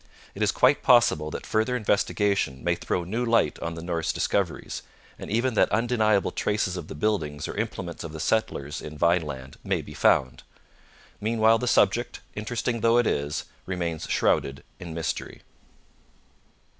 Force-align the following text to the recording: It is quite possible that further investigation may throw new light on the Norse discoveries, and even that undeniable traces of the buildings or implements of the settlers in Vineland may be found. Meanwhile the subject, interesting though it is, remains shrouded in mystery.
It 0.33 0.41
is 0.41 0.51
quite 0.51 0.81
possible 0.81 1.29
that 1.29 1.45
further 1.45 1.77
investigation 1.77 2.63
may 2.63 2.73
throw 2.73 3.03
new 3.03 3.23
light 3.23 3.59
on 3.59 3.75
the 3.75 3.83
Norse 3.83 4.11
discoveries, 4.11 4.81
and 5.19 5.29
even 5.29 5.53
that 5.53 5.69
undeniable 5.71 6.31
traces 6.31 6.75
of 6.75 6.87
the 6.87 6.95
buildings 6.95 7.47
or 7.47 7.55
implements 7.55 8.03
of 8.03 8.11
the 8.11 8.19
settlers 8.19 8.81
in 8.81 8.97
Vineland 8.97 9.57
may 9.63 9.83
be 9.83 9.93
found. 9.93 10.41
Meanwhile 11.19 11.59
the 11.59 11.67
subject, 11.67 12.19
interesting 12.33 12.81
though 12.81 12.97
it 12.97 13.05
is, 13.05 13.43
remains 13.67 14.07
shrouded 14.09 14.63
in 14.79 14.95
mystery. 14.95 15.43